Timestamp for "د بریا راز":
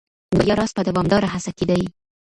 0.29-0.71